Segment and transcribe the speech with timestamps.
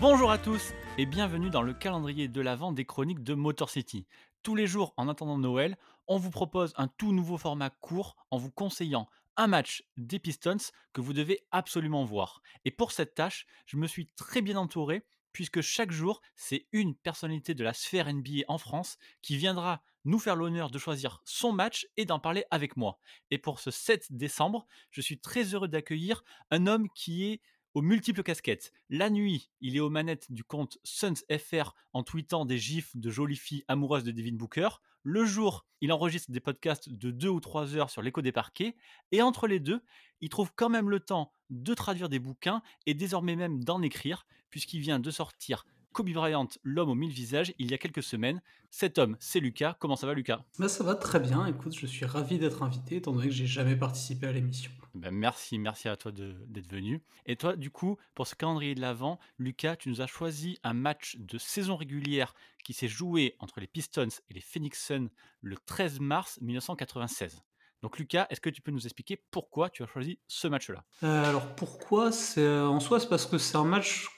[0.00, 4.06] Bonjour à tous et bienvenue dans le calendrier de l'Avent des chroniques de Motor City.
[4.44, 5.76] Tous les jours en attendant Noël,
[6.06, 10.70] on vous propose un tout nouveau format court en vous conseillant un match des Pistons
[10.92, 12.42] que vous devez absolument voir.
[12.64, 16.94] Et pour cette tâche, je me suis très bien entouré puisque chaque jour, c'est une
[16.94, 21.52] personnalité de la sphère NBA en France qui viendra nous faire l'honneur de choisir son
[21.52, 23.00] match et d'en parler avec moi.
[23.32, 26.22] Et pour ce 7 décembre, je suis très heureux d'accueillir
[26.52, 27.40] un homme qui est
[27.82, 28.72] multiples casquettes.
[28.88, 33.10] La nuit, il est aux manettes du compte Suns FR en tweetant des gifs de
[33.10, 34.68] jolies filles amoureuses de Devin Booker.
[35.02, 38.76] Le jour, il enregistre des podcasts de 2 ou 3 heures sur l'écho des parquets.
[39.12, 39.82] Et entre les deux,
[40.20, 44.26] il trouve quand même le temps de traduire des bouquins et désormais même d'en écrire,
[44.50, 48.40] puisqu'il vient de sortir Kobe Bryant, l'homme aux mille visages, il y a quelques semaines.
[48.70, 49.76] Cet homme, c'est Lucas.
[49.78, 50.44] Comment ça va, Lucas?
[50.58, 51.46] Bah, Ça va très bien.
[51.46, 54.70] Écoute, je suis ravi d'être invité, étant donné que j'ai jamais participé à l'émission.
[54.94, 57.02] Ben merci, merci à toi d'être venu.
[57.26, 60.72] Et toi, du coup, pour ce calendrier de l'Avent, Lucas, tu nous as choisi un
[60.72, 65.08] match de saison régulière qui s'est joué entre les Pistons et les Phoenix Suns
[65.40, 67.42] le 13 mars 1996.
[67.82, 70.84] Donc Lucas, est-ce que tu peux nous expliquer pourquoi tu as choisi ce match-là?
[71.04, 72.10] Euh, Alors pourquoi?
[72.36, 74.08] Euh, en soi c'est parce que c'est un match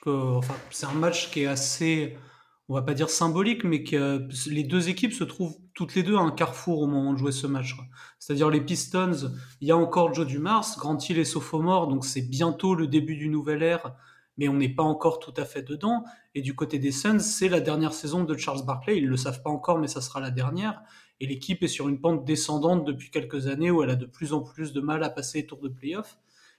[1.31, 2.17] qui est assez,
[2.69, 6.17] on va pas dire symbolique, mais que les deux équipes se trouvent toutes les deux
[6.17, 7.75] à un carrefour au moment de jouer ce match.
[8.19, 12.23] C'est-à-dire les Pistons, il y a encore Joe Dumars, Grant Hill est sophomore, donc c'est
[12.23, 13.95] bientôt le début du nouvel ère,
[14.41, 16.03] mais on n'est pas encore tout à fait dedans.
[16.35, 18.99] Et du côté des Suns, c'est la dernière saison de Charles Barkley.
[18.99, 20.83] Ils le savent pas encore, mais ça sera la dernière
[21.21, 24.33] et l'équipe est sur une pente descendante depuis quelques années où elle a de plus
[24.33, 26.19] en plus de mal à passer les tours de playoff.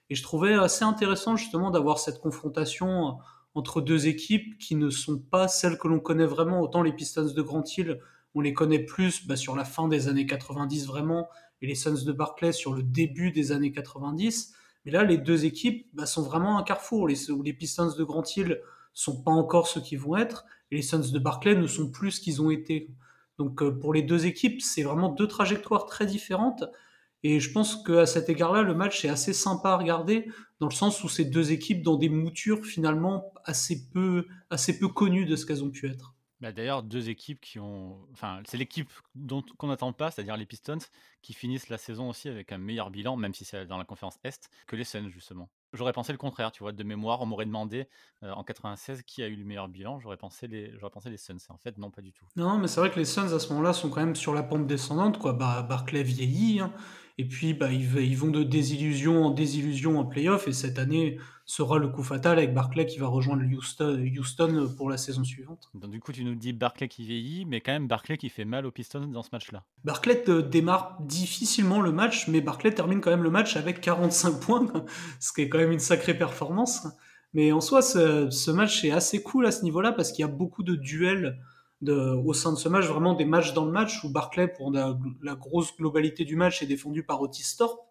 [0.10, 3.18] Et je trouvais assez intéressant justement d'avoir cette confrontation
[3.56, 6.62] entre deux équipes qui ne sont pas celles que l'on connaît vraiment.
[6.62, 8.00] Autant les Pistons de Grand Hill,
[8.36, 11.28] on les connaît plus bah, sur la fin des années 90 vraiment,
[11.62, 14.54] et les Suns de Barclay sur le début des années 90.
[14.86, 17.08] Mais là, les deux équipes bah, sont vraiment un carrefour.
[17.08, 18.60] Les, les Pistons de Grand Hill
[18.94, 22.12] sont pas encore ce qu'ils vont être, et les Suns de Barclay ne sont plus
[22.12, 22.90] ce qu'ils ont été.
[23.38, 26.64] Donc euh, pour les deux équipes, c'est vraiment deux trajectoires très différentes.
[27.24, 30.74] Et je pense qu'à cet égard-là, le match est assez sympa à regarder, dans le
[30.74, 35.36] sens où ces deux équipes dans des moutures finalement assez peu, assez peu connues de
[35.36, 36.16] ce qu'elles ont pu être.
[36.42, 38.00] Bah D'ailleurs, deux équipes qui ont.
[38.12, 38.92] Enfin, c'est l'équipe
[39.58, 40.80] qu'on n'attend pas, c'est-à-dire les Pistons,
[41.22, 44.18] qui finissent la saison aussi avec un meilleur bilan, même si c'est dans la conférence
[44.24, 45.50] Est, que les Suns, justement.
[45.74, 47.88] J'aurais pensé le contraire, tu vois, de mémoire, on m'aurait demandé
[48.24, 51.38] en 96 qui a eu le meilleur bilan, j'aurais pensé les, j'aurais pensé Suns.
[51.48, 52.26] En fait, non, pas du tout.
[52.36, 54.44] Non, mais c'est vrai que les Suns à ce moment-là sont quand même sur la
[54.44, 55.34] pente descendante, quoi.
[55.34, 56.74] Barclay vieillit, hein.
[57.22, 60.48] Et puis, bah, ils, vont de désillusion en désillusion en playoff.
[60.48, 64.90] Et cette année sera le coup fatal avec Barclay qui va rejoindre Houston, Houston pour
[64.90, 65.70] la saison suivante.
[65.76, 68.44] Donc, du coup, tu nous dis Barclay qui vieillit, mais quand même Barclay qui fait
[68.44, 69.64] mal aux Pistons dans ce match-là.
[69.84, 74.66] Barclay démarre difficilement le match, mais Barclay termine quand même le match avec 45 points,
[75.20, 76.88] ce qui est quand même une sacrée performance.
[77.36, 80.28] Mais en soi, ce, ce match est assez cool à ce niveau-là parce qu'il y
[80.28, 81.40] a beaucoup de duels
[81.88, 84.98] au sein de ce match, vraiment des matchs dans le match où Barclay, pour la,
[85.36, 87.82] grosse globalité du match, est défendu par Otis Thorpe.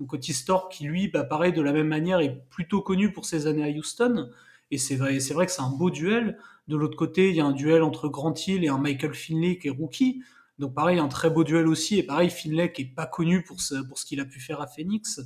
[0.00, 3.26] Donc Otis Thorpe qui, lui, bah, pareil, de la même manière, est plutôt connu pour
[3.26, 4.30] ses années à Houston.
[4.70, 6.38] Et c'est vrai, c'est vrai que c'est un beau duel.
[6.68, 9.58] De l'autre côté, il y a un duel entre Grant Hill et un Michael Finley
[9.58, 10.22] qui est rookie.
[10.58, 11.98] Donc pareil, un très beau duel aussi.
[11.98, 14.60] Et pareil, Finley qui est pas connu pour ce, pour ce qu'il a pu faire
[14.60, 15.20] à Phoenix.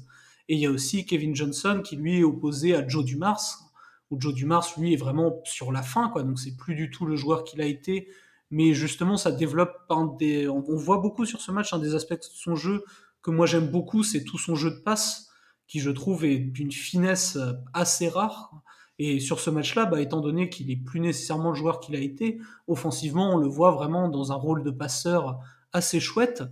[0.48, 3.67] Et il y a aussi Kevin Johnson qui lui est opposé à Joe Dumars,
[4.10, 6.22] où Joe Dumars, lui, est vraiment sur la fin, quoi.
[6.22, 8.08] Donc c'est plus du tout le joueur qu'il a été.
[8.50, 10.48] Mais justement, ça développe un des.
[10.48, 12.84] On voit beaucoup sur ce match un des aspects de son jeu
[13.22, 15.28] que moi j'aime beaucoup, c'est tout son jeu de passe,
[15.66, 17.38] qui je trouve est d'une finesse
[17.74, 18.52] assez rare.
[18.98, 22.00] Et sur ce match-là, bah, étant donné qu'il est plus nécessairement le joueur qu'il a
[22.00, 25.38] été, offensivement, on le voit vraiment dans un rôle de passeur
[25.72, 26.42] assez chouette.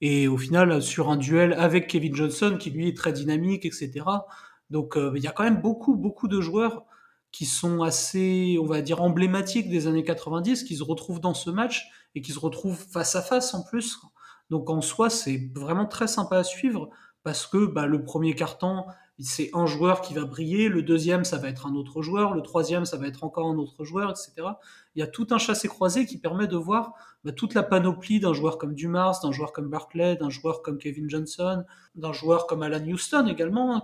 [0.00, 4.04] Et au final, sur un duel avec Kevin Johnson, qui lui est très dynamique, etc.
[4.68, 6.84] Donc euh, il y a quand même beaucoup, beaucoup de joueurs
[7.32, 11.50] qui sont assez, on va dire, emblématiques des années 90, qui se retrouvent dans ce
[11.50, 13.98] match et qui se retrouvent face à face en plus.
[14.50, 16.90] Donc en soi, c'est vraiment très sympa à suivre
[17.22, 18.84] parce que bah, le premier carton,
[19.18, 22.42] c'est un joueur qui va briller, le deuxième, ça va être un autre joueur, le
[22.42, 24.48] troisième, ça va être encore un autre joueur, etc.
[24.94, 26.92] Il y a tout un chassé-croisé qui permet de voir
[27.24, 30.78] bah, toute la panoplie d'un joueur comme Dumas, d'un joueur comme Barclay, d'un joueur comme
[30.78, 31.64] Kevin Johnson,
[31.94, 33.76] d'un joueur comme Alan Houston également.
[33.76, 33.82] Hein,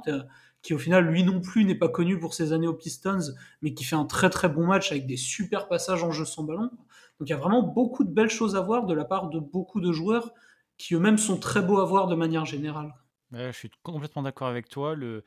[0.62, 3.32] qui au final lui non plus n'est pas connu pour ses années aux Pistons,
[3.62, 6.44] mais qui fait un très très bon match avec des super passages en jeu sans
[6.44, 6.70] ballon.
[7.18, 9.38] Donc il y a vraiment beaucoup de belles choses à voir de la part de
[9.38, 10.32] beaucoup de joueurs
[10.76, 12.94] qui eux-mêmes sont très beaux à voir de manière générale.
[13.32, 14.96] je suis complètement d'accord avec toi.
[14.96, 15.22] Euh,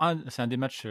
[0.00, 0.86] un, c'est un des matchs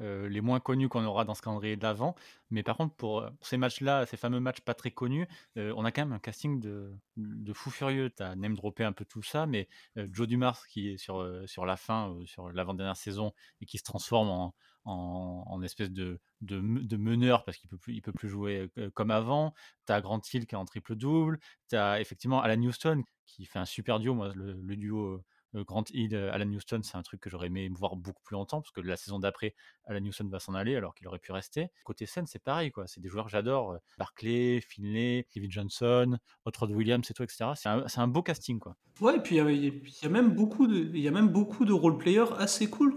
[0.00, 2.14] euh, les moins connus qu'on aura dans ce calendrier d'avant.
[2.50, 5.26] Mais par contre, pour euh, ces matchs-là, ces fameux matchs pas très connus,
[5.58, 8.10] euh, on a quand même un casting de, de fou furieux.
[8.10, 11.66] Tu as name droppé un peu tout ça, mais Joe Dumars qui est sur, sur
[11.66, 14.54] la fin, sur l'avant-dernière saison, et qui se transforme en,
[14.84, 19.54] en, espèce de, de, meneur parce qu'il peut plus, peut plus jouer comme avant.
[19.86, 21.38] Tu as Grant Hill qui est en triple-double.
[21.68, 24.14] Tu as effectivement Alan Houston qui fait un super duo.
[24.14, 25.22] Moi, le duo
[25.54, 28.70] Grant Hill, Alan Houston, c'est un truc que j'aurais aimé voir beaucoup plus longtemps parce
[28.70, 29.54] que la saison d'après,
[29.86, 31.70] Alan Houston va s'en aller alors qu'il aurait pu rester.
[31.84, 32.86] Côté scène, c'est pareil, quoi.
[32.86, 33.76] C'est des joueurs que j'adore.
[33.98, 37.52] Barclay, Finlay, Kevin Johnson, Rod Williams et tout, etc.
[37.54, 38.76] C'est un, beau casting, quoi.
[39.00, 41.72] Ouais, et puis il y, a même beaucoup de, il y a même beaucoup de
[41.72, 42.94] role-players assez cool.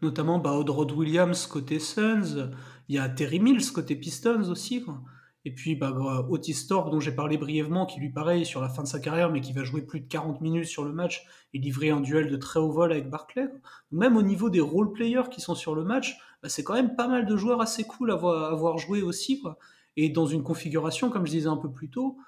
[0.00, 2.50] Notamment bah, Rod Williams côté Suns.
[2.88, 4.84] Il y a Terry Mills côté Pistons aussi.
[5.44, 5.92] Et puis bah,
[6.28, 9.30] Otis Thorpe, dont j'ai parlé brièvement, qui lui pareil sur la fin de sa carrière,
[9.30, 12.28] mais qui va jouer plus de 40 minutes sur le match et livrer un duel
[12.28, 13.48] de très haut vol avec Barclay.
[13.90, 17.08] Même au niveau des role-players qui sont sur le match, bah, c'est quand même pas
[17.08, 19.40] mal de joueurs assez cool à voir, jouer aussi.
[19.40, 19.58] Quoi.
[19.96, 22.18] Et dans une configuration, comme je disais un peu plus tôt,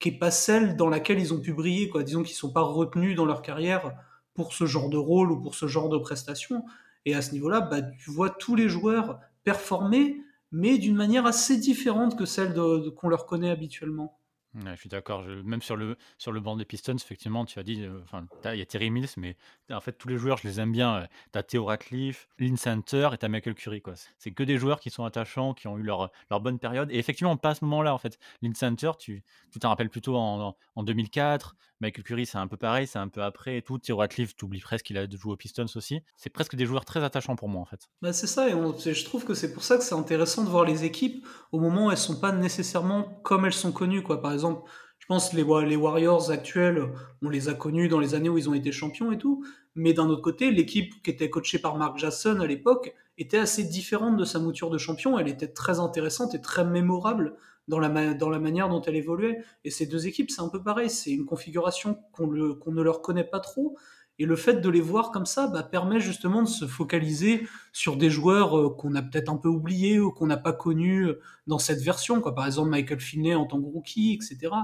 [0.00, 1.88] qui n'est pas celle dans laquelle ils ont pu briller.
[1.88, 2.02] Quoi.
[2.02, 3.92] Disons qu'ils ne sont pas retenus dans leur carrière
[4.34, 6.64] pour ce genre de rôle ou pour ce genre de prestation.
[7.06, 10.20] Et à ce niveau-là, bah, tu vois tous les joueurs performer
[10.54, 12.54] mais d'une manière assez différente que celle
[12.94, 14.20] qu'on leur connaît habituellement.
[14.54, 15.24] je suis d'accord.
[15.44, 18.60] Même sur le, sur le banc des Pistons, effectivement, tu as dit, euh, enfin, il
[18.60, 19.36] y a Terry Mills, mais
[19.72, 21.08] en fait, tous les joueurs, je les aime bien.
[21.32, 23.82] Tu as Theo Ratcliffe, Lynn Center et tu as Michael Curry.
[24.16, 26.88] C'est que des joueurs qui sont attachants, qui ont eu leur, leur bonne période.
[26.92, 28.16] Et effectivement, pas à ce moment-là, en fait.
[28.40, 29.24] Lynn Center, tu
[29.60, 31.56] t'en rappelles plutôt en, en 2004.
[31.84, 33.78] Michael Curry, c'est un peu pareil, c'est un peu après et tout.
[33.78, 36.00] Theo Ratcliffe, tu oublies presque qu'il a joué aux Pistons aussi.
[36.16, 37.88] C'est presque des joueurs très attachants pour moi, en fait.
[38.00, 40.64] Bah, c'est ça, et je trouve que c'est pour ça que c'est intéressant de voir
[40.64, 44.02] les équipes au moment où elles sont pas nécessairement comme elles sont connues.
[44.02, 44.22] Quoi.
[44.22, 44.62] Par exemple,
[45.04, 46.88] je pense les, les Warriors actuels,
[47.20, 49.44] on les a connus dans les années où ils ont été champions et tout.
[49.74, 53.64] Mais d'un autre côté, l'équipe qui était coachée par Mark Jackson à l'époque était assez
[53.64, 55.18] différente de sa mouture de champion.
[55.18, 57.36] Elle était très intéressante et très mémorable
[57.68, 59.44] dans la, manière dont elle évoluait.
[59.64, 60.88] Et ces deux équipes, c'est un peu pareil.
[60.88, 63.76] C'est une configuration qu'on ne leur connaît pas trop.
[64.18, 67.98] Et le fait de les voir comme ça bah, permet justement de se focaliser sur
[67.98, 71.20] des joueurs euh, qu'on a peut-être un peu oubliés ou qu'on n'a pas connus euh,
[71.46, 72.20] dans cette version.
[72.20, 74.54] Par exemple, Michael Finney en tant que rookie, etc.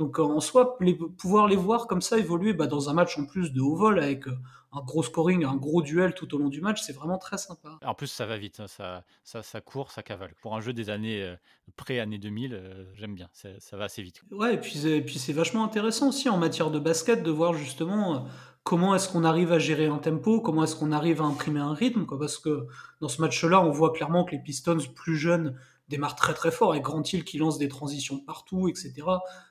[0.00, 0.78] Donc euh, en soi,
[1.18, 3.98] pouvoir les voir comme ça évoluer bah, dans un match en plus de haut vol
[3.98, 4.38] avec euh,
[4.72, 7.78] un gros scoring, un gros duel tout au long du match, c'est vraiment très sympa.
[7.84, 10.32] En plus, ça va vite, hein, ça, ça, ça, court, ça cavale.
[10.40, 11.36] Pour un jeu des années euh,
[11.76, 14.22] pré-année 2000, j'aime bien, ça va assez vite.
[14.30, 17.52] Ouais, et puis, et puis c'est vachement intéressant aussi en matière de basket de voir
[17.52, 18.24] justement
[18.64, 21.74] comment est-ce qu'on arrive à gérer un tempo, comment est-ce qu'on arrive à imprimer un
[21.74, 22.66] rythme, quoi, parce que
[23.02, 25.58] dans ce match-là, on voit clairement que les Pistons plus jeunes
[25.90, 28.94] démarre très très fort avec Grant Hill qui lance des transitions partout, etc.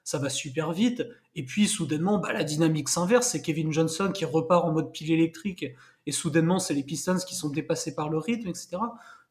[0.03, 1.03] Ça va super vite.
[1.35, 3.27] Et puis soudainement, bah, la dynamique s'inverse.
[3.27, 5.65] C'est Kevin Johnson qui repart en mode pile électrique.
[6.07, 8.77] Et soudainement, c'est les Pistons qui sont dépassés par le rythme, etc.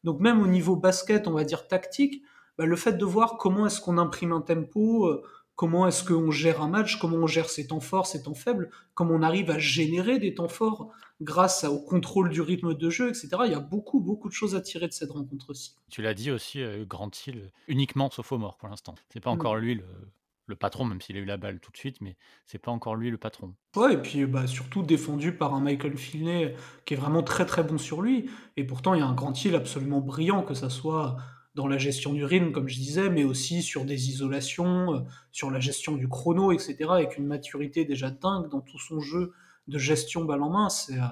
[0.03, 2.23] Donc même au niveau basket, on va dire tactique,
[2.57, 5.23] bah, le fait de voir comment est-ce qu'on imprime un tempo, euh,
[5.55, 8.69] comment est-ce qu'on gère un match, comment on gère ses temps forts, ses temps faibles,
[8.93, 10.89] comment on arrive à générer des temps forts
[11.21, 13.29] grâce au contrôle du rythme de jeu, etc.
[13.45, 15.75] Il y a beaucoup, beaucoup de choses à tirer de cette rencontre aussi.
[15.89, 18.95] Tu l'as dit aussi, euh, Grant Hill, uniquement sophomore pour l'instant.
[19.09, 19.59] C'est pas encore mm.
[19.59, 19.75] lui
[20.47, 22.15] le, patron, même s'il a eu la balle tout de suite, mais
[22.47, 23.53] c'est pas encore lui le patron.
[23.75, 26.55] Ouais, et puis bah, surtout défendu par un Michael Finley
[26.85, 28.29] qui est vraiment très très bon sur lui.
[28.57, 31.17] Et pourtant, il y a un Grant Hill absolument brillant, que ça soit
[31.53, 34.99] dans la gestion du rythme, comme je disais, mais aussi sur des isolations, euh,
[35.31, 39.33] sur la gestion du chrono, etc., avec une maturité déjà dingue dans tout son jeu
[39.69, 40.69] de gestion balle en main.
[40.69, 41.05] C'est, euh,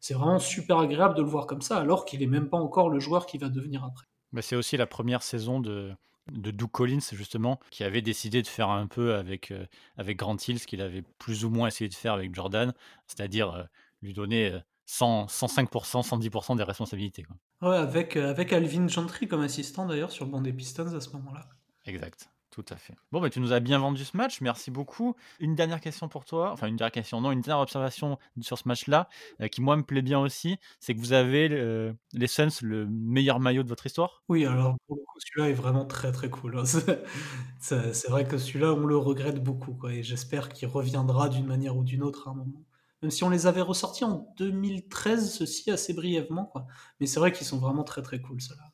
[0.00, 2.90] c'est vraiment super agréable de le voir comme ça, alors qu'il n'est même pas encore
[2.90, 4.06] le joueur qui va devenir après.
[4.32, 5.92] Mais c'est aussi la première saison de,
[6.32, 9.66] de Doug Collins, justement, qui avait décidé de faire un peu avec, euh,
[9.96, 12.72] avec Grant Hill ce qu'il avait plus ou moins essayé de faire avec Jordan,
[13.06, 13.68] c'est-à-dire
[14.02, 17.26] lui donner 100, 105%, 110% des responsabilités.
[17.62, 21.00] Ouais, avec, euh, avec Alvin Gentry comme assistant d'ailleurs sur le banc des Pistons à
[21.00, 21.48] ce moment-là.
[21.86, 22.30] Exact.
[22.54, 22.94] Tout à fait.
[23.10, 25.16] Bon, bah, tu nous as bien vendu ce match, merci beaucoup.
[25.40, 28.68] Une dernière question pour toi, enfin une dernière question, non, une dernière observation sur ce
[28.68, 29.08] match-là,
[29.40, 32.86] euh, qui moi me plaît bien aussi, c'est que vous avez euh, les Suns le
[32.86, 36.30] meilleur maillot de votre histoire Oui, alors pour le coup, celui-là est vraiment très très
[36.30, 36.56] cool.
[36.56, 36.62] Hein.
[37.58, 41.76] C'est vrai que celui-là, on le regrette beaucoup, quoi, et j'espère qu'il reviendra d'une manière
[41.76, 42.62] ou d'une autre à un moment
[43.02, 46.46] même si on les avait ressortis en 2013, ceci assez brièvement.
[46.46, 46.66] Quoi.
[47.00, 48.73] Mais c'est vrai qu'ils sont vraiment très très cool, ceux-là.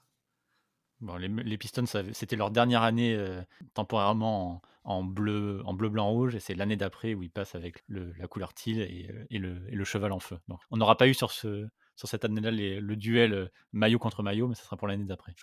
[1.19, 3.43] Les, Pistons, c'était leur dernière année euh,
[3.75, 7.83] temporairement en, bleu, en bleu, blanc, rouge, et c'est l'année d'après où ils passent avec
[7.89, 10.39] la couleur teal et, euh, et, le, cheval en feu.
[10.71, 14.65] on n'aura pas eu sur cette année-là le duel euh, maillot contre maillot, mais ça
[14.65, 15.35] sera pour l'année d'après.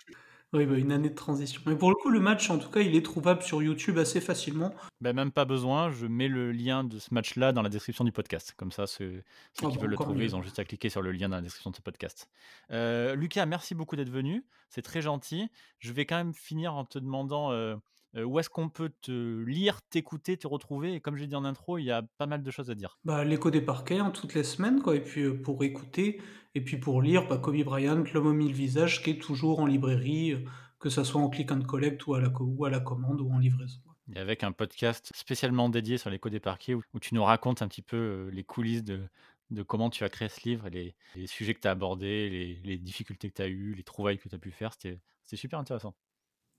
[0.54, 1.60] Oui, bah, une année de transition.
[1.66, 4.20] Mais pour le coup, le match, en tout cas, il est trouvable sur YouTube assez
[4.20, 4.74] facilement.
[5.00, 8.12] Ben, même pas besoin, je mets le lien de ce match-là dans la description du
[8.12, 8.54] podcast.
[8.56, 11.02] Comme ça, ceux, ceux ah qui veulent le trouver, ils ont juste à cliquer sur
[11.02, 12.30] le lien dans la description de ce podcast.
[12.70, 14.44] Euh, Lucas, merci beaucoup d'être venu.
[14.70, 15.48] C'est très gentil.
[15.80, 17.76] Je vais quand même finir en te demandant euh,
[18.16, 20.94] Heu, où est-ce qu'on peut te lire, t'écouter, te retrouver?
[20.94, 22.98] Et comme j'ai dit en intro, il y a pas mal de choses à dire.
[23.04, 24.96] Bah, l'écho des parquets, hein, toutes les semaines, quoi.
[24.96, 26.20] Et puis, pour écouter
[26.58, 29.66] et puis pour lire, bah, Kobe Bryant, L'homme aux mille visages, qui est toujours en
[29.66, 30.44] librairie, heu,
[30.78, 33.20] que ça soit en click and collect ou à la co ou à la commande
[33.20, 33.80] ou en livraison.
[34.14, 37.62] Et avec un podcast spécialement dédié sur l'écho des parquets où où tu nous racontes
[37.62, 39.08] un petit peu, heu, les coulisses de
[39.50, 42.28] de comment tu as créé ce livre et les les sujets que tu as abordés,
[42.30, 44.72] les les difficultés que tu as eues, les trouvailles que tu as pu faire.
[44.74, 45.00] C'était
[45.36, 45.94] super intéressant.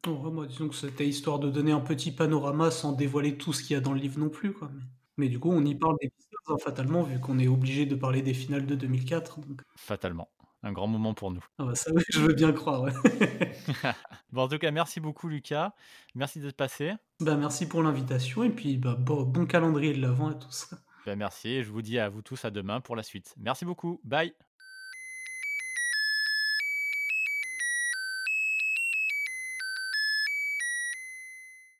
[0.05, 3.75] Moi, disons que c'était histoire de donner un petit panorama sans dévoiler tout ce qu'il
[3.75, 4.83] y a dans le livre non plus, quoi, mais
[5.19, 7.95] mais du coup, on y parle des Pistons, hein, fatalement, vu qu'on est obligé de
[7.95, 10.29] parler des finales de 2004, donc Fatalement,
[10.63, 11.43] un grand moment pour nous.
[11.59, 12.91] ah bah, ça oui, je veux bien croire, ouais.
[14.31, 15.73] Bon, en tout cas, merci beaucoup Lucas.
[16.15, 16.93] Merci d'être passé.
[17.19, 20.73] Bah, merci pour l'invitation et puis, bah, bon bon calendrier de l'avant à tous.
[21.05, 23.33] Bah, merci et je vous dis à vous tous à demain pour la suite.
[23.37, 23.99] Merci beaucoup.
[24.03, 24.48] Bye.